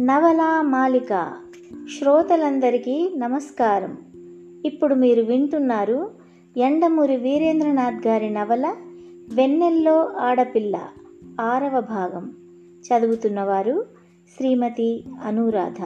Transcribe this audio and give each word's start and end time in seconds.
నవల 0.00 0.60
మాలిక 0.60 1.36
శ్రోతలందరికీ 1.98 3.14
నమస్కారం. 3.16 3.98
ఇప్పుడు 4.64 4.94
మీరు 4.94 5.22
వింటున్నారు 5.22 6.10
ఎండమూరి 6.56 7.16
వీరేంద్రనాథ్ 7.16 8.06
గారి 8.06 8.30
నవల 8.30 8.76
వెన్నెల్లో 9.34 10.12
ఆడపిల్ల 10.16 10.80
ఆరవ 11.40 11.80
భాగం. 11.80 12.34
చదువుతున్నవారు 12.60 13.86
శ్రీమతి 14.36 15.04
అనురాధ. 15.24 15.82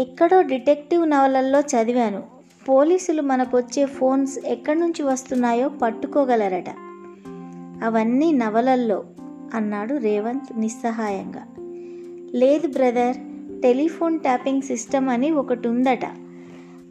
ఎక్కడో 0.00 0.42
డిటెక్టివ్ 0.42 1.10
నవలల్లో 1.10 1.60
చదివాను. 1.60 2.22
పోలీసులు 2.68 3.22
మనకొచ్చే 3.22 3.86
ఫోన్స్ 3.86 4.38
ఎక్కడి 4.46 4.80
నుంచి 4.80 5.02
వస్తున్నాయో 5.02 5.68
పట్టుకోగలరట. 5.68 6.70
అవన్నీ 7.84 8.32
నవలల్లో. 8.32 9.04
అన్నాడు 9.54 9.94
రేవంత్ 9.94 10.60
నిస్సహాయంగా. 10.60 11.46
లేదు 12.38 12.66
బ్రదర్ 12.66 13.16
టెలిఫోన్ 13.62 14.20
ట్యాపింగ్ 14.20 14.62
సిస్టమ్ 14.62 15.08
అని 15.08 15.30
ఒకటి 15.30 15.68
ఉందట 15.68 15.98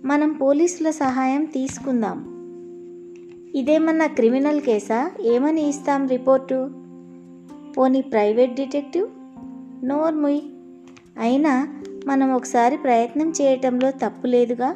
మనం 0.05 0.31
పోలీసుల 0.31 0.89
సహాయం 0.89 1.45
తీసుకుందాం. 1.45 2.37
ఇదేమన్నా 3.55 4.07
క్రిమినల్ 4.07 4.61
కేసా? 4.61 5.11
ఏమని 5.21 5.69
ఇస్తాం 5.69 6.07
రిపోర్టు? 6.07 6.71
పోనీ 7.77 8.01
ప్రైవేట్ 8.01 8.55
డిటెక్టివ్? 8.55 9.07
నోర్ముయ్. 9.85 10.39
అయినా 11.19 11.81
మనం 12.07 12.33
ఒకసారి 12.33 12.77
ప్రయత్నం 12.77 13.33
చేయటంలో 13.41 13.91
తప్పు 13.91 14.27
లేదుగా? 14.27 14.75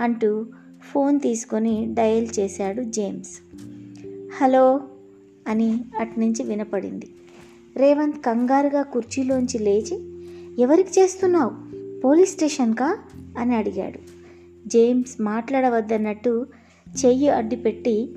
అంటూ 0.00 0.46
ఫోన్ 0.82 1.20
తీసుకొని 1.20 1.94
డయల్ 1.94 2.28
చేశాడు 2.38 2.82
జేమ్స్. 2.82 3.38
హలో? 4.42 4.80
అని 5.48 5.84
అట్నుంచి 5.98 6.42
వినపడింది. 6.42 7.08
రేవంత్ 7.76 8.18
కంగారుగా 8.18 8.82
కుర్చీలోంచి 8.82 9.58
లేచి 9.58 10.24
ఎవరికి 10.62 11.00
చేస్తున్నావు? 11.00 11.74
పోలీస్ 12.00 12.32
స్టేషన్కా? 12.32 12.98
అని 13.38 13.56
అడిగాడు. 13.56 13.98
జేమ్స్ 14.68 15.20
మాట్లాడవద్దన్నట్టు 15.20 16.46
చెయ్యి 17.04 17.28
అడ్డుపెట్టి 17.28 18.14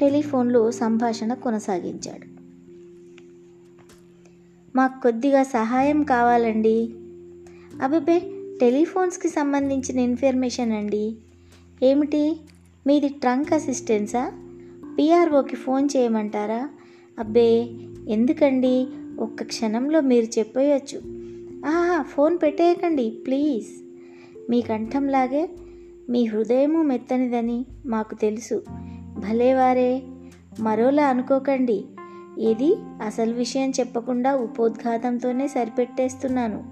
టెలిఫోన్లో 0.00 0.70
సంభాషణ 0.70 1.34
కొనసాగించాడు. 1.34 2.26
మాకు 4.76 5.02
కొద్దిగా 5.02 5.42
సహాయం 5.42 6.02
కావాలండి. 6.02 6.90
అబ్బే 7.82 8.18
టెలిఫోన్స్కి 8.60 9.28
సంబంధించిన 9.28 9.98
ఇన్ఫర్మేషన్ 9.98 10.72
అండి? 10.72 11.16
ఏమిటి? 11.82 12.36
మీది 12.86 13.08
ట్రంక్ 13.08 13.52
అసిస్టెన్సా 13.52 14.32
పిఆర్ఓకి 15.00 15.56
ఫోన్ 15.56 15.88
చేయమంటారా? 15.96 16.68
అబ్బే 17.18 17.70
ఎందుకండి? 18.08 18.86
ఒక్క 19.20 19.42
క్షణంలో 19.42 20.00
మీరు 20.00 20.38
చెప్పేయచ్చు. 20.38 20.98
ఆహా 21.66 22.02
ఫోన్ 22.02 22.38
పెట్టేయకండి 22.42 23.10
ప్లీజ్. 23.26 23.66
మీ 24.50 24.60
కంఠంలాగే 24.60 25.50
మీ 26.08 26.24
హృదయము 26.24 26.82
మెత్తనిదని 26.82 27.66
మాకు 27.86 28.14
తెలుసు. 28.14 28.62
భలేవారే 29.18 30.02
మరోలా 30.60 31.06
అనుకోకండి. 31.06 31.84
ఏది? 32.38 32.76
అసలు 33.02 33.34
విషయం 33.34 33.70
చెప్పకుండా 33.70 34.36
ఉపోద్ఘాతంతోనే 34.36 35.48
సరిపెట్టేస్తున్నాను. 35.48 36.64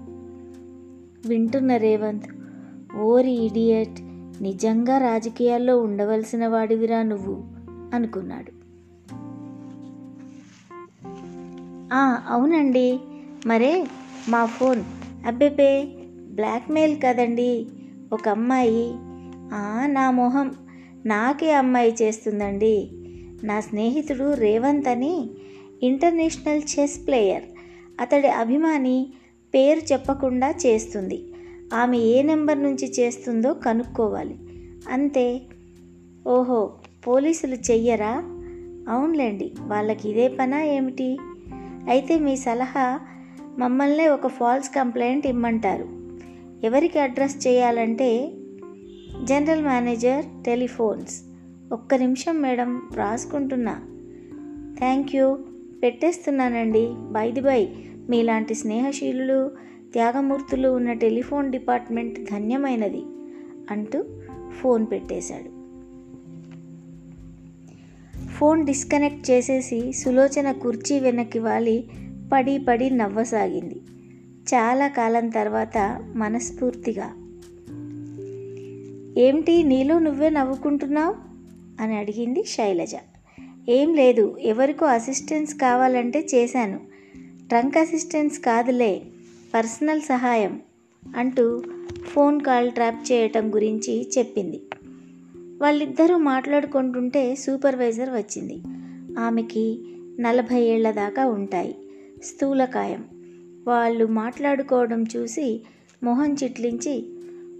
వింటున్న 1.27 1.77
రేవంత్ 1.77 2.25
ఓరి 2.97 3.31
ఇడియట్ 3.31 4.01
నిజంగా 4.43 4.97
రాజకీయాల్లో 4.97 5.79
ఉండవలసిన 5.79 6.47
వాడివిరా 6.47 7.03
నువ్వు? 7.03 7.58
అనుకున్నాడు. 7.93 8.51
"ఆ, 11.93 12.23
అవునండి. 12.27 12.99
మరే 13.47 13.87
మా 14.29 14.45
ఫోన్. 14.45 14.83
అబ్బెబే 15.27 15.85
బ్లాక్మెయిల్ 16.31 17.01
కదండి. 17.01 17.67
ఒక 18.13 18.29
అమ్మాయి. 18.29 18.93
"ఆ, 19.53 19.85
నా 19.85 20.11
మొహం. 20.11 20.51
నాకే 21.05 21.53
అమ్మాయి 21.53 21.95
చేస్తుందండి. 22.01 22.91
నా 23.43 23.59
స్నేహితుడు 23.59 24.33
రేవంత్ 24.33 24.87
అని 24.87 25.29
ఇంటర్నేషనల్ 25.83 26.61
చెస్ 26.79 27.07
ప్లేయర్. 27.07 27.43
అతడి 27.99 28.27
అభిమాని 28.27 29.13
పేరు 29.53 29.79
చెప్పకుండా 29.79 30.49
చేస్తుంది. 30.49 31.33
ఆమె 31.73 31.97
ఏ 31.97 32.21
నెంబర్ 32.21 32.63
నుంచి 32.63 32.91
చేస్తుందో 32.99 33.53
కనుక్కోవాలి. 33.53 34.37
అంతే. 34.89 35.41
ఓహో 36.27 36.71
పోలీసులు 37.07 37.55
చెయ్యరా? 37.55 38.23
అవునులేండి 38.89 39.51
వాళ్ళకి 39.61 40.09
ఇదే 40.09 40.27
పనా 40.27 40.61
ఏమిటి? 40.63 41.17
అయితే 41.89 42.19
మీ 42.19 42.35
సలహా 42.35 42.99
మమ్మల్నే 43.59 44.07
ఒక 44.07 44.27
ఫాల్స్ 44.27 44.69
కంప్లైంట్ 44.69 45.27
ఇమ్మంటారు. 45.27 45.87
ఎవరికి 46.65 46.99
అడ్రస్ 46.99 47.47
చేయాలంటే 47.47 48.31
జనరల్ 49.23 49.63
మేనేజర్ 49.63 50.25
టెలిఫోన్స్. 50.45 51.21
ఒక్క 51.73 51.95
నిమిషం 51.95 52.41
madam 52.41 52.89
రాసుకుంటున్నా. 52.95 53.73
Thank 54.77 55.15
you. 55.15 55.37
పెట్టేస్తున్నానండి. 55.83 56.87
By the 56.91 57.41
by. 57.41 57.67
మీలాంటి 58.09 58.55
స్నేహశీలులు 58.55 59.51
త్యాగమూర్తులు 59.93 60.69
ఉన్న 60.69 60.93
టెలిఫోన్ 60.93 61.51
డిపార్ట్మెంట్ 61.51 62.19
ధన్యమైనది 62.19 63.03
అంటూ 63.71 64.05
ఫోన్ 64.61 64.85
పెట్టేశాడు. 64.91 65.58
ఫోన్ 68.39 68.65
డిస్కనెక్ట్ 68.65 69.31
చేసేసి 69.31 69.93
సులోచన 69.93 70.51
కుర్చీ 70.51 70.99
వెనక్కి 70.99 71.39
వాలి 71.39 71.89
పడి 72.33 72.57
పడి 72.57 72.89
నవ్వసాగింది. 72.89 73.75
చాలా 74.53 74.87
కాలం 74.87 75.29
తర్వాత 75.29 76.03
మనస్ఫూర్తిగా. 76.15 77.05
ఏమిటి 79.17 79.63
నీలో 79.63 79.99
నువ్వే 79.99 80.29
నవ్వుకుంటున్నావు? 80.29 81.15
అని 81.83 81.97
అడిగింది 81.97 82.43
శైలజ. 82.43 82.95
ఏం 83.69 83.93
లేదు 83.93 84.37
ఎవరికో 84.41 84.85
అసిస్టెన్స్ 84.85 85.55
కావాలంటే 85.55 86.27
చేశాను. 86.35 86.79
ట్రంక్ 87.47 87.77
అసిస్టెన్స్ 87.77 88.39
కాదులే 88.39 89.01
పర్సనల్ 89.53 90.01
సహాయం 90.01 90.61
అంటూ 91.15 91.63
ఫోన్ 92.05 92.41
కాల్ 92.41 92.71
ట్రాప్ 92.71 93.11
చేయటం 93.11 93.55
గురించి 93.55 94.09
చెప్పింది. 94.17 94.61
వాళ్ళిద్దరూ 95.61 96.17
మాట్లాడుకుంటుంటే 96.17 97.35
సూపర్వైజర్ 97.35 98.09
వచ్చింది. 98.09 98.61
ఆమెకి 99.19 99.81
నలభై 100.19 100.61
ఏళ్ళ 100.61 100.91
దాకా 100.91 101.25
ఉంటాయి. 101.25 101.75
స్థూలకాయం. 102.23 103.05
వాళ్ళు 103.67 104.05
మాట్లాడుకోవడం 104.05 105.03
చూసి 105.03 105.61
మొహం 106.03 106.33
చిట్లించి 106.33 107.09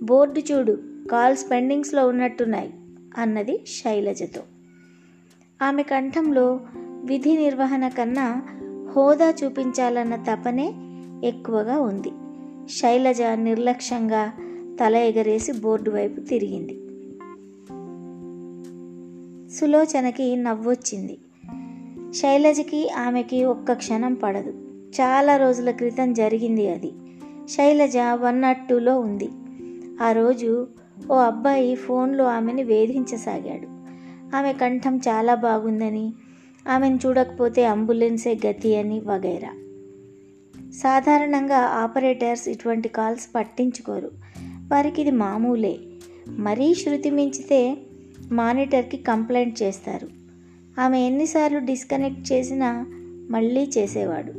బోర్డు 0.02 0.40
చూడు 0.40 0.78
కాల్స్ 1.12 1.52
పెండింగ్స్లో 1.52 2.08
ఉన్నట్టున్నాయి 2.08 2.74
అన్నది 3.18 3.64
శైలజతో. 3.68 4.42
ఆమె 5.62 5.84
కంఠంలో 5.84 6.60
విధి 7.04 7.38
నిర్వహణ 7.38 7.88
కన్నా 7.88 8.44
హోదా 8.96 9.34
చూపించాలన్న 9.44 10.16
తపనే 10.16 10.74
ఎక్కువగా 11.28 11.80
ఉంది. 11.80 12.12
శైలజ 12.70 13.22
నిర్లక్ష్యంగా 13.22 14.34
తల 14.82 14.96
ఎగరేసి 14.96 15.52
బోర్డు 15.52 15.92
వైపు 15.92 16.20
తిరిగింది. 16.20 16.82
సులోచనకి 19.50 20.36
నవ్వొచ్చింది. 20.36 21.18
శైలజకి 22.14 22.90
ఆమెకి 22.90 23.44
ఒక్క 23.44 23.74
క్షణం 23.74 24.14
పడదు. 24.14 24.52
చాలా 24.94 25.38
రోజుల 25.38 25.72
క్రితం 25.72 26.14
జరిగింది 26.14 26.70
అది. 26.70 26.92
శైలజ 27.50 27.98
వన్ 27.98 28.42
నాట్ 28.42 28.68
టూలో 28.68 29.00
ఉంది. 29.00 29.30
ఆ 30.04 30.12
రోజు 30.12 30.68
ఓ 31.12 31.16
అబ్బాయి 31.16 31.76
ఫోన్లో 31.76 32.26
ఆమెని 32.26 32.64
వేధించసాగాడు. 32.64 33.68
ఆమె 34.36 34.54
కంఠం 34.54 34.98
చాలా 34.98 35.36
బాగుందని 35.36 36.14
ఆమెను 36.70 37.00
చూడకపోతే 37.06 37.66
అంబులెన్సే 37.66 38.40
గతి 38.48 38.76
అని 38.76 39.00
వగైరా. 39.00 39.50
సాధారణంగా 40.72 41.58
ఆపరేటర్స్ 41.58 42.48
ఇటువంటి 42.48 42.90
కాల్స్ 42.90 43.36
పట్టించుకోరు. 43.36 44.12
వారికి 44.72 45.02
ఇది 45.02 45.12
మామూలే. 45.12 45.78
మరీ 46.30 46.74
శృతి 46.74 47.10
మించితే 47.10 47.78
మానిటర్కి 48.32 48.98
కంప్లైంట్ 48.98 49.64
చేస్తారు. 49.64 50.08
ఆమె 50.82 51.00
ఎన్నిసార్లు 51.00 51.60
డిస్కనెక్ట్ 51.60 52.32
చేసినా 52.32 52.86
మళ్ళీ 53.30 53.70
చేసేవాడు. 53.78 54.34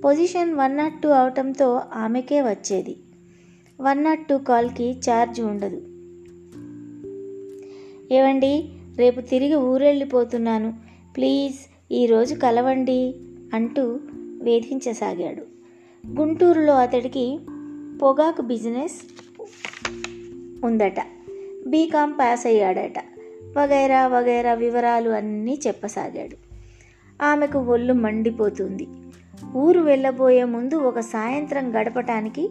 పొజిషన్ 0.00 0.54
వన్ 0.54 0.76
నాట్ 0.76 1.02
టూ 1.02 1.08
అవటంతో 1.08 1.80
ఆమెకే 1.94 2.42
వచ్చేది. 2.42 2.96
వన్ 3.80 4.04
నాట్ 4.04 4.28
టూ 4.28 4.38
కాల్కి 4.38 4.90
ఛార్జ్ 4.90 5.40
ఉండదు. 5.40 5.76
ఏవండి? 8.14 8.68
రేపు 8.96 9.20
తిరిగి 9.20 9.54
ఊరెళ్ళిపోతున్నాను. 9.54 10.74
ప్లీజ్ 11.16 11.54
ఈరోజు 11.92 12.34
కలవండి 12.34 13.14
అంటూ 13.54 14.00
వేధించసాగాడు. 14.42 15.42
గుంటూరులో 16.20 16.74
అతడికి 16.74 17.38
పొగాకు 18.02 18.42
బిజినెస్ 18.42 19.24
ఉందట. 20.64 21.00
బీకామ్ 21.66 22.14
పాస్ 22.14 22.46
అయ్యాడట 22.46 23.11
వగైరా 23.56 24.06
వగైరా 24.06 24.54
వివరాలు 24.54 25.10
అన్నీ 25.10 25.60
చెప్పసాగాడు. 25.66 26.36
ఆమెకు 27.24 27.58
ఒళ్ళు 27.58 27.92
మండిపోతుంది. 27.92 28.86
ఊరు 29.56 29.80
వెళ్ళబోయే 29.80 30.44
ముందు 30.44 30.74
ఒక 30.74 31.00
సాయంత్రం 31.00 31.80
గడపటానికి 31.80 32.50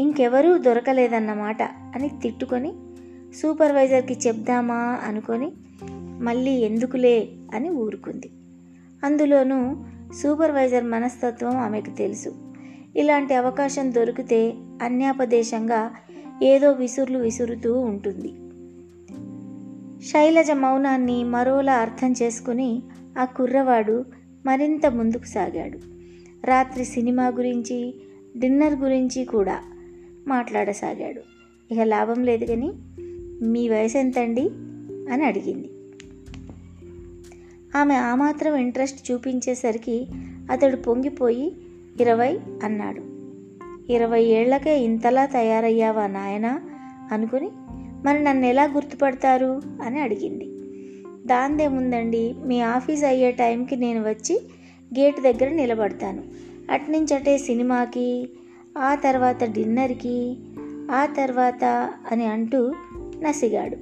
ఇంకెవరూ 0.00 0.58
దొరకలేదన్నమాట 0.58 1.62
అని 1.62 2.08
తిట్టుకొని 2.08 2.72
సూపర్వైజర్కి 3.34 4.18
చెప్దామా 4.26 5.00
అనుకొని 5.04 5.52
మళ్ళీ 6.20 6.50
ఎందుకులే 6.50 7.28
అని 7.54 7.70
ఊరుకుంది. 7.70 8.30
అందులోనూ 9.04 9.76
సూపర్వైజర్ 10.14 10.84
మనస్తత్వం 10.84 11.56
ఆమెకు 11.56 11.90
తెలుసు. 11.90 12.34
ఇలాంటి 12.96 13.34
అవకాశం 13.34 13.94
దొరికితే 13.94 14.54
అన్యాపదేశంగా 14.82 15.90
ఏదో 16.42 16.72
విసురులు 16.72 17.18
విసురుతూ 17.18 17.80
ఉంటుంది. 17.80 18.32
శైలజ 20.02 20.50
మౌనాన్ని 20.50 21.24
మరోలా 21.24 21.74
అర్థం 21.74 22.14
చేసుకుని 22.22 22.82
ఆ 23.18 23.24
కుర్రవాడు 23.24 24.04
మరింత 24.46 24.86
ముందుకు 24.86 25.24
సాగాడు. 25.24 25.78
రాత్రి 26.46 26.84
సినిమా 26.84 27.28
గురించి 27.28 27.94
డిన్నర్ 28.36 28.74
గురించి 28.74 29.24
కూడా 29.24 29.60
మాట్లాడసాగాడు. 30.28 31.20
ఇక 31.74 31.80
లాభం 31.80 32.24
లేదు 32.24 32.44
కానీ 32.44 32.72
మీ 33.42 33.68
వయసు 33.68 33.98
ఎంతండి 33.98 34.50
అని 35.12 35.24
అడిగింది. 35.24 35.70
ఆమె 37.78 37.94
ఆ 37.94 38.14
మాత్రం 38.14 38.54
ఇంట్రెస్ట్ 38.54 39.12
చూపించేసరికి 39.12 40.06
అతడు 40.50 40.76
పొంగిపోయి 40.76 41.56
ఇరవై 42.00 42.38
అన్నాడు. 42.64 43.02
ఇరవై 43.92 44.22
ఏళ్ళకే 44.22 44.80
ఇంతలా 44.80 45.26
తయారయ్యావా 45.26 46.06
నాయనా? 46.06 46.60
అనుకుని 47.12 47.50
మరి 48.04 48.24
నన్ను 48.24 48.46
ఎలా 48.46 48.64
గుర్తుపడతారు? 48.64 49.62
అని 49.82 50.00
అడిగింది. 50.00 50.48
దాందేముందండి 51.26 52.34
మీ 52.44 52.60
ఆఫీస్ 52.60 53.04
అయ్యే 53.04 53.30
టైంకి 53.30 53.76
నేను 53.76 54.08
వచ్చి 54.08 54.40
గేట్ 54.98 55.20
దగ్గర 55.20 55.48
నిలబడతాను. 55.48 56.22
అట్నుంచటే 56.70 57.38
సినిమాకి 57.38 58.28
ఆ 58.78 58.94
తర్వాత 58.94 59.44
డిన్నర్కి 59.44 60.36
ఆ 60.90 61.06
తర్వాత 61.06 61.94
అని 62.12 62.26
అంటూ 62.26 62.72
నసిగాడు. 63.20 63.76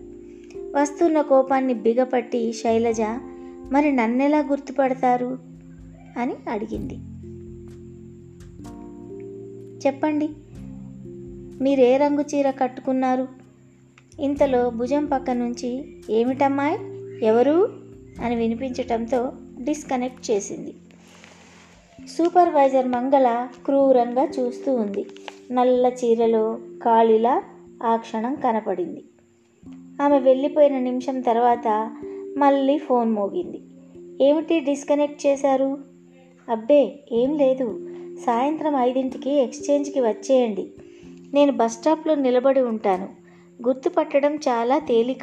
వస్తున్న 0.80 1.20
కోపాన్ని 1.20 1.74
బిగపట్టి 1.74 2.52
శైలజ 2.52 3.00
మరి 3.72 3.92
నన్నెలా 3.92 4.38
గుర్తుపడతారు? 4.38 5.38
అని 6.18 6.34
అడిగింది. 6.50 6.94
చెప్పండి 9.86 10.28
మీరు 11.62 11.80
ఏ 11.80 11.96
రంగు 11.96 12.24
చీర 12.34 12.50
కట్టుకున్నారు? 12.50 13.39
ఇంతలో 14.20 14.70
భుజం 14.70 15.06
పక్క 15.06 15.30
నుంచి 15.30 15.86
ఏమిటమ్మాయి? 16.10 16.78
ఎవరు? 17.26 17.68
అని 18.24 18.34
వినిపించటంతో 18.34 19.32
డిస్కనెక్ట్ 19.60 20.30
చేసింది. 20.30 20.74
సూపర్వైజర్ 22.08 22.88
మంగళ 22.88 23.48
క్రూరంగా 23.64 24.24
చూస్తూ 24.24 24.74
ఉంది. 24.74 25.06
నల్ల 25.50 25.86
చీరలో 25.86 26.58
కాళిలా 26.82 27.42
ఆ 27.82 27.96
క్షణం 27.96 28.34
కనపడింది. 28.34 29.04
ఆమె 30.02 30.18
వెళ్ళిపోయిన 30.18 30.78
నిమిషం 30.78 31.20
తర్వాత 31.20 31.96
మళ్ళీ 32.36 32.78
ఫోన్ 32.78 33.12
మోగింది. 33.12 33.60
ఏమిటి 34.24 34.60
డిస్కనెక్ట్ 34.60 35.26
చేశారు? 35.26 35.78
అబ్బే 36.48 37.00
ఏం 37.12 37.38
లేదు. 37.38 37.88
సాయంత్రం 38.26 38.76
ఐదింటికి 38.76 39.30
ఎక్స్చేంజ్కి 39.30 40.00
వచ్చేయండి. 40.00 40.68
నేను 41.34 41.52
బస్ 41.52 41.72
స్టాప్లో 41.72 42.14
నిలబడి 42.14 42.60
ఉంటాను. 42.60 43.19
గుర్తుపట్టడం 43.66 44.36
చాలా 44.36 44.78
తేలిక. 44.78 45.20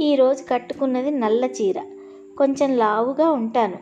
ఈరోజు 0.00 0.44
కట్టుకున్నది 0.50 1.10
నల్ల 1.10 1.44
చీర. 1.44 1.80
కొంచెం 2.38 2.76
లావుగా 2.76 3.30
ఉంటాను. 3.30 3.78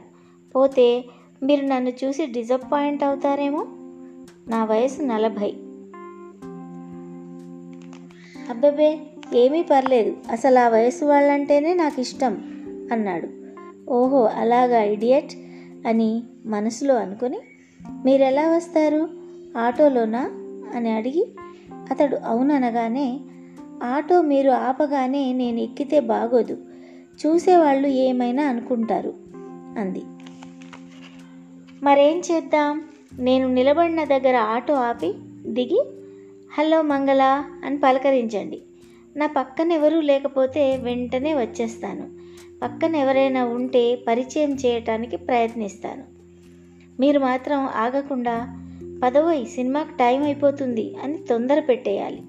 పోతే 0.57 1.05
మీరు 1.43 1.67
నన్ను 1.67 1.91
చూసి 1.91 2.27
డిజప్పాయింట్ 2.27 3.05
అవుతారేమో? 3.05 3.67
నా 4.49 4.65
వయసు 4.65 5.03
నలభై. 5.03 5.51
అబ్బబ్బే 8.51 8.99
ఏమీ 9.35 9.63
పర్లేదు. 9.63 10.17
అసలు 10.31 10.59
ఆ 10.59 10.69
వయసు 10.69 11.05
వాళ్ళంటేనే 11.05 11.75
నాకు 11.75 12.01
ఇష్టం 12.01 12.33
అన్నాడు. 12.93 13.29
ఓహో 13.91 14.25
అలాగా 14.25 14.83
ఇడియట్ 14.83 15.33
అని 15.87 16.23
మనసులో 16.47 16.95
అనుకుని. 16.95 17.39
మీరెలా 18.05 18.49
వస్తారు? 18.49 19.09
ఆటోలోనా? 19.57 20.21
అని 20.77 20.93
అడిగి. 20.93 21.29
అతడు 21.91 22.17
అవుననగానే 22.17 23.21
ఆటో 23.83 24.23
మీరు 24.23 24.51
ఆపగానే 24.51 25.33
నేను 25.33 25.59
ఎక్కితే 25.59 26.01
బాగోదు. 26.01 26.59
చూసేవాళ్ళు 27.27 27.89
ఏమైనా 27.89 28.45
అనుకుంటారు 28.45 29.15
అంది. 29.79 30.03
మరేం 31.83 32.19
చేద్దాం? 32.19 32.85
నేను 33.19 33.49
నిలబడిన 33.49 34.05
దగ్గర 34.05 34.37
ఆటో 34.37 34.75
ఆపి 34.75 35.15
దిగి 35.47 35.85
హలో 36.59 36.83
మంగళ 36.83 37.45
అని 37.65 37.79
పలకరించండి. 37.79 38.63
నా 39.17 39.27
పక్కన 39.27 39.73
ఎవరూ 39.73 40.01
లేకపోతే 40.01 40.77
వెంటనే 40.77 41.35
వచ్చేస్తాను. 41.35 42.09
పక్కన 42.63 42.97
ఎవరైనా 42.97 43.45
ఉంటే 43.45 43.99
పరిచయం 44.09 44.55
చేయటానికి 44.55 45.17
ప్రయత్నిస్తాను. 45.17 46.05
మీరు 47.01 47.21
మాత్రం 47.21 47.59
ఆగకుండా 47.59 48.63
పదవై 49.05 49.45
సినిమాకి 49.45 49.91
టైం 49.91 50.23
అయిపోతుంది 50.23 50.97
అని 51.05 51.19
తొందర 51.19 51.61
పెట్టేయాలి. 51.61 52.23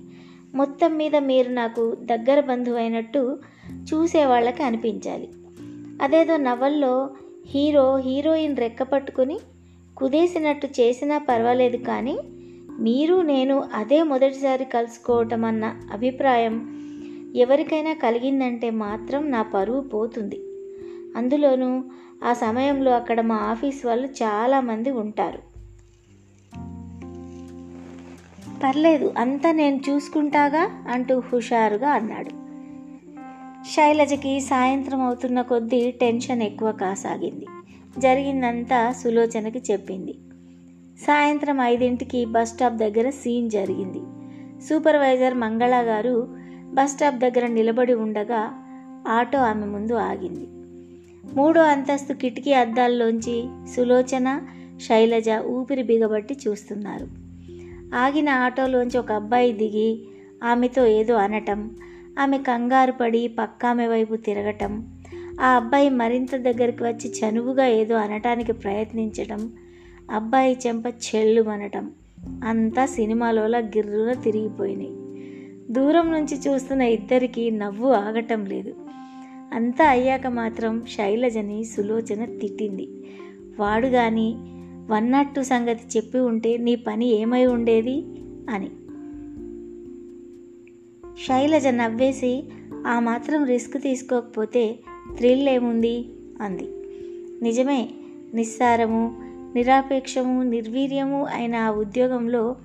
మొత్తం 0.58 0.92
మీద 0.98 1.16
మీరు 1.16 1.50
నాకు 1.52 1.84
దగ్గర 2.02 2.40
బంధువు 2.40 2.78
అయినట్టు 2.78 3.22
చూసేవాళ్ళకి 3.94 4.64
అనిపించాలి. 4.64 5.28
అదేదో 6.02 6.38
నవల్లో 6.38 6.96
హీరో 7.46 7.86
హీరోయిన్ 7.98 8.58
రెక్క 8.58 8.84
పట్టుకుని 8.84 9.38
కుదేసినట్టు 9.98 10.68
చేసినా 10.68 11.18
పర్వాలేదు 11.18 11.78
కానీ 11.78 12.18
మీరు 12.80 13.16
నేను 13.22 13.56
అదే 13.74 14.00
మొదటిసారి 14.04 14.66
కలుసుకోవటం 14.66 15.46
అన్న 15.46 15.66
అభిప్రాయం 15.94 16.56
ఎవరికైనా 17.36 17.94
కలిగిందంటే 17.94 18.70
మాత్రం 18.70 19.32
నా 19.32 19.42
పరువు 19.42 19.82
పోతుంది. 19.82 20.40
అందులోనూ 21.16 21.70
ఆ 22.24 22.34
సమయంలో 22.34 22.92
అక్కడ 22.92 23.22
మా 23.22 23.36
ఆఫీస్ 23.36 23.86
వాళ్ళు 23.86 24.08
చాలామంది 24.08 24.92
ఉంటారు. 24.92 25.57
పర్లేదు 28.64 29.14
అంతా 29.18 29.52
నేను 29.52 29.80
చూసుకుంటాగా 29.90 30.86
అంటూ 30.90 31.20
హుషారుగా 31.20 31.90
అన్నాడు. 31.90 32.30
శైలజకి 33.64 34.40
సాయంత్రం 34.40 35.02
అవుతున్న 35.02 35.42
కొద్దీ 35.42 35.92
టెన్షన్ 35.92 36.42
ఎక్కువ 36.42 36.72
కాసాగింది. 36.72 37.46
జరిగిందంతా 38.00 38.92
సులోచనకి 38.92 39.62
చెప్పింది. 39.72 40.16
సాయంత్రం 41.06 41.62
ఐదింటికి 41.62 42.26
బస్ 42.26 42.54
స్టాప్ 42.54 42.76
దగ్గర 42.76 43.10
సీన్ 43.10 43.50
జరిగింది. 43.50 44.00
సూపర్వైజర్ 44.64 45.34
మంగళ 45.34 45.76
గారు 45.76 46.28
బస్ 46.74 46.92
స్టాప్ 46.92 47.16
దగ్గర 47.16 47.48
నిలబడి 47.48 47.94
ఉండగా 47.94 48.54
ఆటో 49.08 49.40
ఆమె 49.40 49.66
ముందు 49.66 49.94
ఆగింది. 49.94 50.48
మూడో 51.36 51.62
అంతస్తు 51.62 52.14
కిటికీ 52.14 52.54
అద్దాల్లోంచి 52.54 53.48
సులోచన 53.76 54.42
శైలజ 54.82 55.30
ఊపిరి 55.46 55.84
బిగబట్టి 55.84 56.38
చూస్తున్నారు. 56.48 57.27
ఆగిన 57.96 58.30
ఆటోలోంచి 58.30 58.98
ఒక 58.98 59.12
అబ్బాయి 59.12 59.52
దిగి 59.52 60.08
ఆమెతో 60.44 60.86
ఏదో 60.86 61.16
అనటం. 61.16 61.72
ఆమె 62.20 62.38
కంగారు 62.38 62.92
పడి 62.92 63.28
పక్కామె 63.28 63.88
వైపు 63.88 64.16
తిరగటం. 64.16 64.98
ఆ 65.42 65.56
అబ్బాయి 65.56 65.90
మరింత 65.90 66.36
దగ్గరికి 66.36 66.84
వచ్చి 66.84 67.10
చనువుగా 67.10 67.66
ఏదో 67.66 67.96
అనటానికి 67.96 68.52
ప్రయత్నించటం. 68.52 69.52
అబ్బాయి 70.12 70.58
చెంప 70.68 70.86
చెల్లుమనటం. 70.88 71.92
అంతా 72.44 72.86
సినిమాలోలా 72.86 73.58
గిర్రున 73.58 74.14
తిరిగిపోయినాయి. 74.14 74.92
దూరం 75.74 76.12
నుంచి 76.12 76.38
చూస్తున్న 76.38 76.82
ఇద్దరికి 76.82 77.52
నవ్వు 77.52 77.92
ఆగటం 77.92 78.46
లేదు. 78.46 78.74
అంతా 79.54 79.86
అయ్యాక 79.86 80.28
మాత్రం 80.28 80.86
శైలజని 80.86 81.64
సులోచన 81.64 82.26
తిట్టింది. 82.26 82.90
వాడు 83.60 83.88
కానీ 83.88 84.36
వన్ 84.92 85.12
నాట్ 85.12 85.36
టూ 85.36 85.44
సంగతి 85.44 85.98
చెప్పి 85.98 86.18
ఉంటే 86.18 86.58
నీ 86.58 86.76
పని 86.76 87.06
ఏమై 87.06 87.46
ఉండేది? 87.46 88.06
అని. 88.50 88.70
శైలజ 91.28 91.68
నవ్వేసి 91.68 92.44
ఆ 92.88 93.00
మాత్రం 93.00 93.46
రిస్క్ 93.46 93.82
తీసుకోకపోతే 93.82 94.80
థ్రిల్ 95.18 95.50
ఏముంది 95.50 96.06
అంది. 96.42 96.68
నిజమే 97.44 97.90
నిస్సారము 98.34 99.18
నిరాపేక్షము 99.56 100.44
నిర్వీర్యము 100.44 101.26
అయిన 101.26 101.56
ఆ 101.56 101.72
ఉద్యోగంలో 101.72 102.56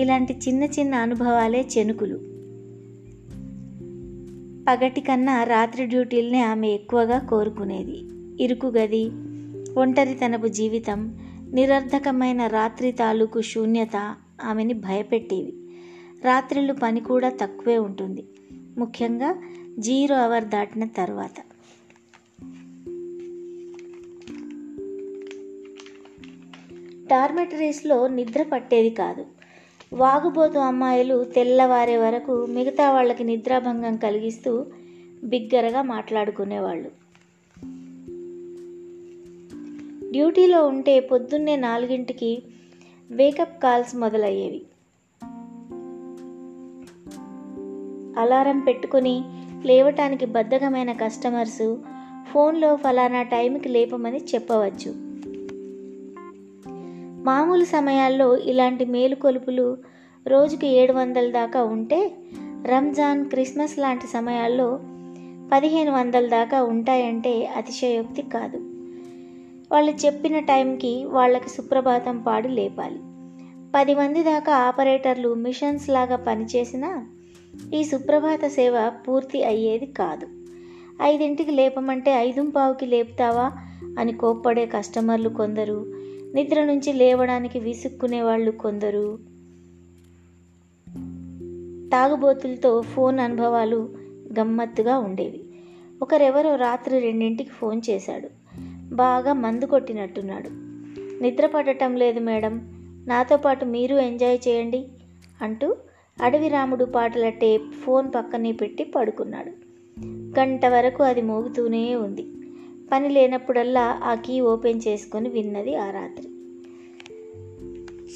ఇలాంటి 0.00 0.32
చిన్న 0.48 0.64
చిన్న 0.64 0.94
అనుభవాలే 0.94 1.68
చెనుకులు. 1.78 2.16
పగటి 4.68 5.00
కన్నా 5.00 5.44
రాత్రి 5.44 5.86
డ్యూటీల్నే 5.86 6.42
ఆమె 6.42 6.68
ఎక్కువగా 6.68 7.18
కోరుకునేది. 7.18 7.98
ఇరుకు 8.44 8.66
గది 8.66 9.10
ఒంటరితనపు 9.78 10.46
జీవితం 10.46 11.18
నిరర్ధకమైన 11.52 12.46
రాత్రి 12.46 12.92
తాలూకు 12.92 13.40
శూన్యత 13.40 14.16
ఆమెని 14.44 14.74
భయపెట్టేవి. 14.74 15.54
రాత్రిళ్ళు 16.24 16.72
పని 16.72 17.00
కూడా 17.00 17.28
తక్కువే 17.28 17.78
ఉంటుంది. 17.78 18.24
ముఖ్యంగా 18.78 19.36
జీరో 19.78 20.16
అవర్ 20.16 20.44
దాటిన 20.44 20.84
తర్వాత. 20.84 21.40
టార్మెటరీస్లో 27.10 28.08
నిద్ర 28.08 28.42
పట్టేది 28.42 28.90
కాదు. 28.90 29.26
వాగుబోతు 29.92 30.58
అమ్మాయిలు 30.58 31.24
తెల్లవారే 31.24 31.96
వరకు 31.96 32.46
మిగతా 32.46 32.90
వాళ్ళకి 32.90 33.24
నిద్రాభంగం 33.24 33.96
కలిగిస్తూ 33.96 34.66
బిగ్గరగా 35.24 35.82
మాట్లాడుకునేవాళ్ళు. 35.82 37.05
డ్యూటీలో 40.10 40.66
ఉంటే 40.66 41.00
పొద్దున్నే 41.00 41.56
నాలుగింటికి 41.56 42.42
వేకప్ 43.10 43.62
కాల్స్ 43.62 43.96
మొదలయ్యేవి. 43.96 44.62
అలారం 48.20 48.60
పెట్టుకుని 48.60 49.22
లేవటానికి 49.64 50.26
బద్ధకమైన 50.26 50.92
కస్టమర్సు 50.92 51.82
ఫోన్లో 52.32 52.76
ఫలానా 52.76 53.22
టైంకి 53.22 53.68
లేపమని 53.68 54.16
చెప్పవచ్చు. 54.16 54.94
మామూలు 57.24 57.64
సమయాల్లో 57.64 58.38
ఇలాంటి 58.38 58.84
మేలుకొలుపులు 58.84 59.78
రోజుకి 60.26 60.66
ఏడు 60.66 60.92
వందల 60.92 61.30
దాకా 61.30 61.64
ఉంటే 61.64 62.12
రంజాన్ 62.66 63.24
క్రిస్మస్ 63.24 63.78
లాంటి 63.78 64.06
సమయాల్లో 64.06 64.80
పదిహేను 65.52 65.92
వందల 65.92 66.28
దాకా 66.28 66.62
ఉంటాయంటే 66.62 67.46
అతిశయోక్తి 67.46 68.22
కాదు. 68.22 68.75
వాళ్ళు 69.72 69.92
చెప్పిన 69.92 70.38
టైంకి 70.38 71.04
వాళ్ళకి 71.04 71.48
సుప్రభాతం 71.48 72.18
పాడి 72.18 72.48
లేపాలి. 72.48 72.98
పది 73.76 73.94
మంది 73.94 74.22
దాకా 74.22 74.56
ఆపరేటర్లు 74.56 75.34
మిషన్స్ 75.34 75.88
లాగా 75.88 76.16
పనిచేసినా 76.16 77.06
ఈ 77.74 77.84
సుప్రభాత 77.84 78.46
సేవ 78.46 78.92
పూర్తి 79.08 79.44
అయ్యేది 79.44 79.86
కాదు. 79.86 80.26
ఐదింటికి 81.02 81.50
లేపమంటే 81.50 82.10
ఐదుంపావుకి 82.10 82.86
లేపుతావా? 82.86 83.52
అని 83.98 84.12
కోప్పడే 84.12 84.66
కస్టమర్లు 84.66 85.28
కొందరు. 85.28 85.86
నిద్ర 86.34 86.64
నుంచి 86.64 86.92
లేవడానికి 86.92 87.58
విసుక్కునే 87.58 88.22
వాళ్ళు 88.22 88.50
కొందరు. 88.50 89.18
తాగుబోతులతో 91.88 92.80
ఫోన్ 92.80 93.20
అనుభవాలు 93.20 93.88
గమ్మత్తుగా 94.40 94.98
ఉండేవి. 94.98 95.44
ఒకరెవరో 96.02 96.56
రాత్రి 96.56 96.98
రెండింటికి 96.98 97.50
ఫోన్ 97.50 97.80
చేశాడు. 97.90 98.45
బాగా 98.94 99.32
మందు 99.32 99.64
కొట్టినట్టున్నాడు. 99.64 100.48
నిద్ర 101.22 101.46
పడటం 101.46 101.96
లేదు 101.96 102.20
మేడం. 102.20 102.60
నాతో 103.08 103.36
పాటు 103.36 103.64
మీరు 103.64 103.96
ఎంజాయ్ 103.96 104.38
చేయండి 104.48 104.88
అంటూ 105.42 105.76
అడవి 106.22 106.48
రాముడు 106.48 106.84
పాటల 106.84 107.28
టేప్ 107.28 107.72
ఫోన్ 107.72 108.10
పక్కనే 108.14 108.52
పెట్టి 108.52 108.84
పడుకున్నాడు. 108.84 109.52
గంట 110.40 110.66
వరకు 110.66 111.02
అది 111.02 111.22
మోగుతూనే 111.22 111.94
ఉంది. 111.94 112.26
పని 112.92 113.08
లేనప్పుడల్లా 113.08 114.00
ఆ 114.04 114.14
కీ 114.14 114.40
ఓపెన్ 114.40 114.80
చేసుకొని 114.88 115.28
విన్నది 115.28 115.76
ఆ 115.76 115.90
రాత్రి. 115.90 116.28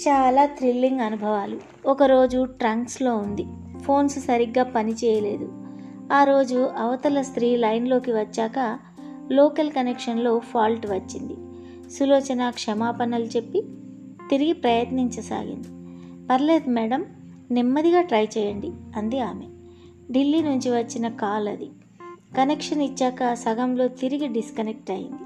చాలా 0.08 0.46
థ్రిల్లింగ్ 0.46 1.00
అనుభవాలు. 1.00 1.58
ఒకరోజు 1.86 2.44
ట్రంక్స్లో 2.44 3.16
ఉంది. 3.16 3.44
ఫోన్స్ 3.82 4.18
సరిగ్గా 4.18 4.64
పని 4.64 4.92
చేయలేదు. 4.92 5.48
ఆ 6.12 6.24
రోజు 6.24 6.70
అవతల 6.76 7.20
స్త్రీ 7.20 7.56
లైన్లోకి 7.56 8.12
వచ్చాక 8.12 8.78
లోకల్ 9.32 9.70
కనెక్షన్లో 9.70 10.38
ఫాల్ట్ 10.38 10.86
వచ్చింది. 10.86 11.34
సులోచన 11.90 12.50
క్షమాపణలు 12.50 13.24
చెప్పి 13.24 13.62
తిరిగి 14.30 14.52
ప్రయత్నించసాగింది. 14.52 15.68
పర్లేదు 16.26 16.70
మేడం 16.70 17.06
నెమ్మదిగా 17.50 18.02
ట్రై 18.02 18.24
చేయండి 18.24 18.70
అంది 18.96 19.20
ఆమె. 19.20 19.44
ఢిల్లీ 20.12 20.42
నుంచి 20.42 20.70
వచ్చిన 20.70 21.08
కాల్ 21.08 21.48
అది. 21.48 21.66
కనెక్షన్ 22.36 22.82
ఇచ్చాక 22.82 23.34
సగంలో 23.34 23.88
తిరిగి 23.88 24.28
డిస్కనెక్ట్ 24.28 24.90
అయింది. 24.90 25.22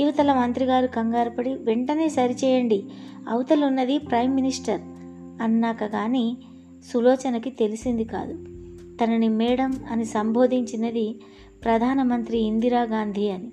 యువతల 0.00 0.32
మంత్రి 0.32 0.64
గారు 0.64 0.86
కంగారుపడి 0.86 1.54
వెంటనే 1.54 2.08
సరిచేయండి 2.08 2.84
అవతలున్నది 3.28 3.98
ప్రైమ్ 3.98 4.34
మినిస్టర్ 4.34 4.80
అన్నాక 5.42 5.84
కానీ 5.84 6.36
సులోచనకి 6.92 7.50
తెలిసింది 7.50 8.04
కాదు. 8.04 8.34
తనని 8.96 9.28
మేడం 9.28 9.84
అని 9.90 10.04
సంబోధించినది 10.04 11.20
ప్రధానమంత్రి 11.64 12.38
ఇందిరాగాంధీ 12.38 13.28
అని. 13.28 13.48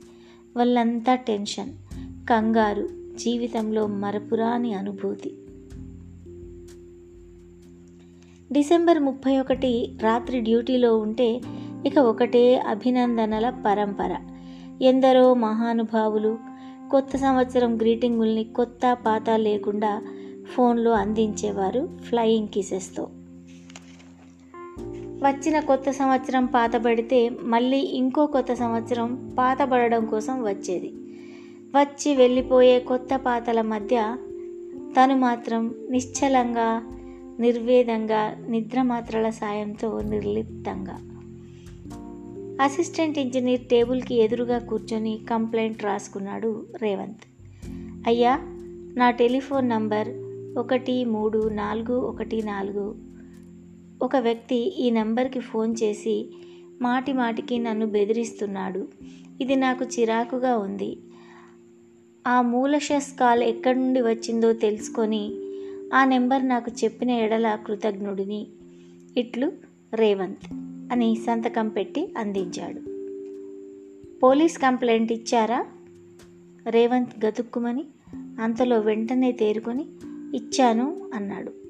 వాళ్ళంతా 0.57 1.15
టెన్షన్ 1.15 1.73
కంగారు 2.29 2.89
జీవితంలో 3.15 3.87
మరపురాని 3.87 4.73
అనుభూతి. 4.73 5.37
డిసెంబర్ 8.51 8.99
ముప్పై 8.99 9.39
ఒకటి 9.39 9.91
రాత్రి 10.01 10.41
డ్యూటీలో 10.41 10.97
ఉంటే 10.97 11.41
ఇక 11.85 11.97
ఒకటే 11.97 12.59
అభినందనల 12.59 13.53
పరంపర. 13.65 14.15
ఎందరో 14.81 15.33
మహానుభావులు 15.33 16.37
కొత్త 16.91 17.17
సంవత్సరం 17.17 17.77
గ్రీటింగుల్ని 17.77 18.43
కొత్త 18.43 18.97
పాత 19.05 19.29
లేకుండా 19.29 20.01
ఫోన్లో 20.55 20.91
అందించేవారు 20.91 21.89
ఫ్లయింగ్ 22.01 22.47
కిసెస్తో 22.47 23.09
వచ్చిన 25.17 25.59
కొత్త 25.59 25.91
సంవత్సరం 25.91 26.45
పాతబడితే 26.45 27.29
మళ్ళీ 27.29 27.77
ఇంకో 27.77 28.25
కొత్త 28.25 28.53
సంవత్సరం 28.53 29.35
పాతబడడం 29.39 30.05
కోసం 30.05 30.43
వచ్చేది. 30.43 30.87
వచ్చి 31.75 32.15
వెళ్ళిపోయే 32.15 32.79
కొత్త 32.79 33.15
పాతల 33.15 33.61
మధ్య 33.61 34.17
తను 34.81 35.17
మాత్రం 35.17 35.75
నిశ్చలంగా 35.89 36.83
నిర్వేదంగా 37.39 38.45
నిద్రమాత్రల 38.49 39.29
సాయంతో 39.29 40.01
నిర్లిప్తంగా. 40.01 40.97
అసిస్టెంట్ 42.63 43.19
ఇంజనీర్ 43.19 43.61
టేబుల్కి 43.61 44.15
ఎదురుగా 44.15 44.59
కూర్చొని 44.59 45.19
కంప్లైంట్ 45.29 45.83
రాసుకున్నాడు 45.83 46.65
రేవంత్. 46.81 47.21
అయ్యా 48.07 48.39
నా 48.97 49.11
టెలిఫోన్ 49.11 49.69
నంబర్ 49.69 50.07
ఒకటి 50.57 51.05
మూడు 51.05 51.49
నాలుగు 51.49 51.95
ఒకటి 51.95 52.41
నాలుగు 52.43 53.06
ఒక 54.01 54.15
వ్యక్తి 54.15 54.55
ఈ 54.55 54.89
నంబర్కి 54.89 55.39
ఫోన్ 55.39 55.75
చేసి 55.83 56.29
మాటి 56.81 57.13
మాటికి 57.13 57.59
నన్ను 57.59 57.85
బెదిరిస్తున్నాడు. 57.85 58.87
ఇది 59.41 59.55
నాకు 59.55 59.85
చిరాకుగా 59.85 60.57
ఉంది. 60.57 60.97
ఆ 62.27 62.41
మూలషస్ 62.41 63.19
కాల్ 63.19 63.43
ఎక్కడి 63.43 63.79
నుండి 63.79 64.01
వచ్చిందో 64.01 64.53
తెలుసుకొని 64.53 65.31
ఆ 65.93 66.05
నెంబర్ 66.05 66.47
నాకు 66.47 66.71
చెప్పిన 66.83 67.09
ఎడల 67.09 67.59
కృతజ్ఞుడిని. 67.67 68.47
ఇట్లు 69.17 69.51
రేవంత్ 69.93 70.53
అని 70.91 71.15
సంతకం 71.15 71.69
పెట్టి 71.69 72.13
అందించాడు. 72.17 72.79
పోలీస్ 74.19 74.57
కంప్లైంట్ 74.57 75.11
ఇచ్చారా? 75.11 75.65
రేవంత్ 76.67 77.25
గతుక్కుమని 77.25 77.85
అంతలో 78.15 78.79
వెంటనే 78.79 79.31
తేరుకొని 79.31 79.85
ఇచ్చాను 80.37 81.09
అన్నాడు. 81.13 81.66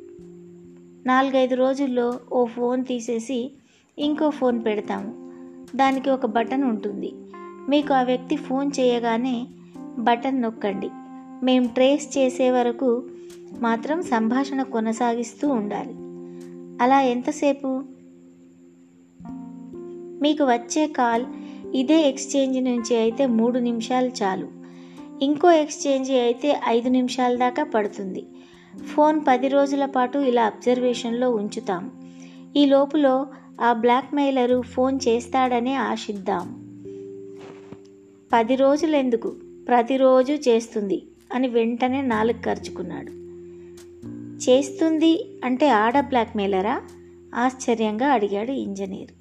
నాలుగైదు 1.07 1.55
రోజుల్లో 1.55 2.19
ఓ 2.33 2.45
ఫోన్ 2.45 2.85
తీసేసి 2.85 3.51
ఇంకో 3.99 4.29
ఫోన్ 4.29 4.65
పెడతాము. 4.65 5.31
దానికి 5.77 6.09
ఒక 6.09 6.25
బటన్ 6.25 6.63
ఉంటుంది. 6.63 7.13
మీకు 7.69 7.93
ఆ 7.93 8.01
వ్యక్తి 8.03 8.35
ఫోన్ 8.35 8.71
చేయగానే 8.79 9.47
బటన్ 9.99 10.41
నొక్కండి. 10.41 10.89
మేము 11.45 11.67
ట్రేస్ 11.67 12.17
చేసే 12.17 12.51
వరకు 12.51 13.03
మాత్రం 13.59 14.01
సంభాషణ 14.01 14.61
కొనసాగిస్తూ 14.61 15.49
ఉండాలి. 15.49 15.93
అలా 16.83 17.01
ఎంతసేపు? 17.01 17.83
మీకు 20.21 20.43
వచ్చే 20.43 20.87
కాల్ 20.87 21.25
ఇదే 21.75 22.09
ఎక్స్చేంజ్ 22.09 22.63
నుంచి 22.63 22.97
అయితే 22.97 23.25
మూడు 23.25 23.59
నిమిషాలు 23.59 24.07
చాలు. 24.07 24.47
ఇంకో 25.21 25.51
ఎక్స్చేంజ్ 25.51 26.11
అయితే 26.11 26.61
ఐదు 26.67 26.89
నిమిషాల 26.89 27.35
దాకా 27.35 27.63
పడుతుంది. 27.63 28.25
ఫోన్ 28.85 29.21
పది 29.27 29.47
రోజుల 29.47 29.85
పాటు 29.85 30.17
ఇలా 30.17 30.45
అబ్జర్వేషన్లో 30.45 31.31
ఉంచుతాం. 31.31 31.91
ఈ 32.57 32.65
లోపులో 32.65 33.27
ఆ 33.61 33.73
బ్లాక్మెయిలరు 33.73 34.61
ఫోన్ 34.61 34.99
చేస్తాడనే 35.07 35.75
ఆశిద్దాం. 35.75 36.67
పది 38.33 38.55
రోజులెందుకు? 38.55 39.35
ప్రతిరోజు 39.67 40.33
చేస్తుంది 40.33 41.03
అని 41.33 41.47
వెంటనే 41.47 42.01
నాలుగు 42.01 42.41
ఖర్చుకున్నాడు 42.41 43.17
చేస్తుంది 44.49 45.39
అంటే 45.43 45.69
ఆడ 45.69 45.99
బ్లాక్మెయిలరా? 45.99 46.81
ఆశ్చర్యంగా 47.35 48.07
అడిగాడు 48.07 48.51
ఇంజనీర్. 48.51 49.11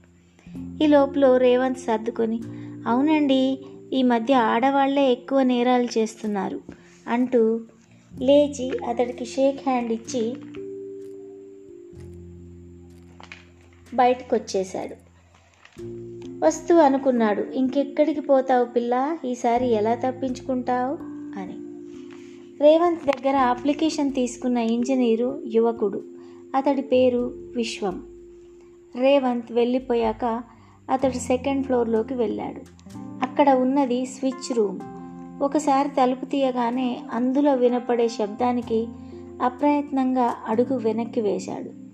ఈ 0.82 0.86
లోపల 0.86 1.36
రేవంత్ 1.36 1.78
సర్దుకొని 1.78 2.40
అవునండి 2.86 3.58
ఈ 3.92 4.02
మధ్య 4.02 4.34
ఆడవాళ్ళే 4.34 5.12
ఎక్కువ 5.12 5.42
నేరాలు 5.42 5.98
చేస్తున్నారు 5.98 6.60
అంటూ 7.08 7.60
లేచి 8.20 8.78
అతడికి 8.88 9.24
షేక్ 9.24 9.68
హ్యాండ్ 9.68 9.92
ఇచ్చి 9.92 10.36
బయటకు 13.94 14.36
వచ్చేశాడు 14.36 14.94
వస్తూ 16.46 16.76
అనుకున్నాడు 16.76 17.42
ఇంకెక్కడికి 17.42 18.20
పోతావు 18.20 18.64
పిల్ల? 18.64 19.18
ఈసారి 19.24 19.66
ఎలా 19.66 19.94
తప్పించుకుంటావు? 19.94 20.98
అని. 21.38 21.54
రేవంత్ 22.60 23.06
దగ్గర 23.06 23.36
అప్లికేషన్ 23.36 24.12
తీసుకున్న 24.12 24.58
ఇంజనీరు 24.58 25.42
యువకుడు. 25.46 26.04
అతడి 26.54 26.82
పేరు 26.82 27.50
విశ్వం. 27.56 28.06
రేవంత్ 28.96 29.52
వెళ్ళిపోయాక 29.52 30.42
అతడు 30.90 31.18
సెకండ్ 31.18 31.66
ఫ్లోర్లోకి 31.66 32.14
వెళ్ళాడు. 32.14 32.62
అక్కడ 32.96 33.50
ఉన్నది 33.50 34.06
స్విచ్ 34.06 34.56
రూమ్. 34.56 34.95
ఒకసారి 35.42 35.88
తలుపు 35.88 36.24
తీయగానే 36.24 37.00
అందులో 37.12 37.54
వినపడే 37.54 38.08
శబ్దానికి 38.08 38.86
అప్రయత్నంగా 39.42 40.34
అడుగు 40.48 40.78
వెనక్కి 40.78 41.20
వేశాడు. 41.20 41.86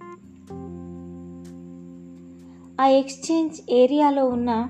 ఆ 2.83 2.87
ఎక్స్చేంజ్ 2.87 3.73
ఏరియాలో 3.73 4.27
ఉన్న 4.27 4.69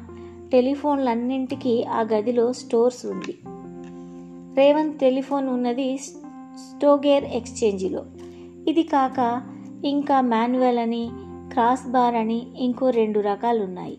టెలిఫోన్లన్నింటికీ 0.52 1.84
ఆ 1.84 2.00
గదిలో 2.00 2.52
స్టోర్స్ 2.52 3.06
ఉంది. 3.06 3.38
రేవంత్ 4.56 4.98
టెలిఫోన్ 4.98 5.48
ఉన్నది 5.48 5.96
స్టోగేర్ 6.54 7.24
ఎక్స్చేంజిలో. 7.24 8.04
ఇది 8.68 8.82
కాక 8.82 9.42
ఇంకా 9.84 10.20
మాన్యువల్ 10.20 10.78
అని 10.78 11.10
క్రాస్ 11.52 11.90
బార్ 11.90 12.14
అని 12.14 12.46
ఇంకో 12.56 12.90
రెండు 12.90 13.20
రకాలు 13.20 13.64
ఉన్నాయి 13.64 13.98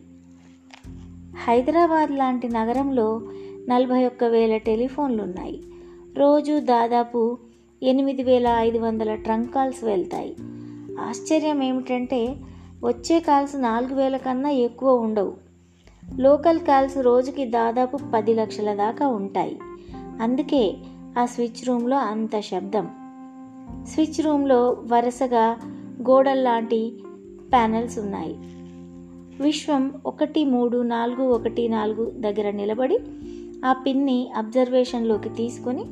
హైదరాబాద్ 1.48 2.12
లాంటి 2.12 2.48
నగరంలో 2.48 3.22
నలభై 3.70 4.06
ఒక్క 4.06 4.24
వేల 4.24 4.58
టెలిఫోన్లు 4.58 5.24
ఉన్నాయి 5.24 5.64
రోజు 6.18 6.60
దాదాపు 6.60 7.38
ఎనిమిది 7.84 8.24
వేల 8.24 8.48
ఐదు 8.48 8.78
వందల 8.78 9.16
ట్రంక్ 9.16 9.54
కాల్స్ 9.54 9.84
వెళ్తాయి. 9.84 10.36
ఆశ్చర్యం 11.00 11.64
ఏమిటంటే 11.64 12.36
వచ్చే 12.84 13.20
కాల్స్ 13.20 13.62
నాలుగు 13.62 13.96
వేల 13.96 14.18
కన్నా 14.18 14.50
ఎక్కువ 14.50 14.96
ఉండవు. 14.96 15.34
లోకల్ 16.20 16.60
కాల్స్ 16.60 16.98
రోజుకి 16.98 17.46
దాదాపు 17.46 18.00
పది 18.14 18.34
లక్షల 18.34 18.76
దాకా 18.76 19.08
ఉంటాయి. 19.08 19.60
అందుకే 20.22 20.76
ఆ 21.18 21.26
స్విచ్ 21.26 21.68
రూమ్లో 21.68 21.98
అంత 21.98 22.40
శబ్దం. 22.40 22.90
స్విచ్ 23.88 24.26
రూమ్లో 24.26 24.78
వరుసగా 24.88 25.58
గోడల్లాంటి 26.10 26.94
ప్యానెల్స్ 27.52 28.00
ఉన్నాయి. 28.00 28.36
విశ్వం 29.44 29.94
ఒకటి 30.06 30.46
మూడు 30.46 30.82
నాలుగు 30.82 31.24
ఒకటి 31.24 31.70
నాలుగు 31.70 32.12
దగ్గర 32.16 32.52
నిలబడి 32.52 33.00
ఆ 33.64 33.74
పిన్ని 33.74 34.32
అబ్జర్వేషన్లోకి 34.32 35.30
తీసుకొని 35.30 35.84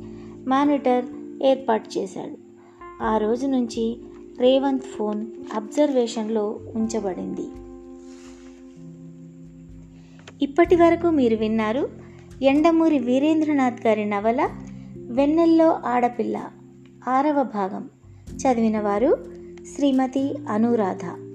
మానిటర్ 0.48 1.04
ఏర్పాటు 1.42 1.98
చేశాడు. 1.98 2.36
ఆ 3.02 3.16
రోజు 3.16 3.46
నుంచి 3.46 3.96
రేవంత్ 4.38 4.82
ఫోన్ 4.82 5.26
అబ్జర్వేషన్లో 5.54 6.60
ఉంచబడింది. 6.74 7.46
ఇప్పటి 10.44 10.76
వరకు 10.76 11.10
మీరు 11.10 11.36
విన్నారు 11.36 11.88
ఎండమూరి 12.42 12.98
వీరేంద్రనాథ్ 12.98 13.86
గారి 13.86 14.04
నవల 14.04 14.48
వెన్నెల్లో 14.96 15.80
ఆడపిల్ల 15.86 16.50
ఆరవ 17.08 17.42
భాగం. 17.42 17.90
చదివిన 18.30 18.80
వారు 18.80 19.24
శ్రీమతి 19.74 20.34
అనురాధ. 20.48 21.31